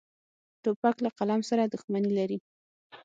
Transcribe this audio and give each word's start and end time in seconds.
توپک 0.63 0.95
له 1.05 1.09
قلم 1.17 1.41
سره 1.49 1.63
دښمني 1.73 2.11
لري. 2.19 2.37